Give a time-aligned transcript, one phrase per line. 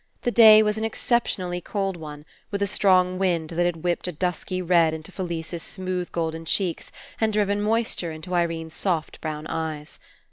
[0.23, 4.11] The day was an exceptionally cold one, with a strong wind that had whipped a
[4.11, 9.99] dusky red into Felise's smooth golden cheeks and driven moisture Into Irene's soft brown eyes.